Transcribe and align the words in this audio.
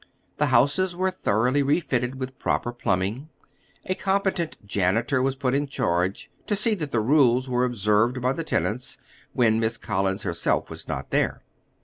The 0.37 0.47
houses 0.47 0.95
were 0.95 1.11
thoroughly 1.11 1.61
refitted 1.61 2.15
with 2.15 2.39
proper 2.39 2.73
plumbing. 2.73 3.29
A 3.85 3.93
competent 3.93 4.57
janitor 4.65 5.21
was 5.21 5.35
put 5.35 5.53
in 5.53 5.67
charge 5.67 6.31
to 6.47 6.55
see 6.55 6.73
that 6.73 6.89
the 6.91 6.99
rules 6.99 7.47
were 7.47 7.65
observed 7.65 8.19
by 8.19 8.33
the 8.33 8.43
tenants, 8.43 8.97
when 9.33 9.59
Miss 9.59 9.77
Collins 9.77 10.23
herself 10.23 10.71
was 10.71 10.87
not 10.87 11.11
there. 11.11 11.43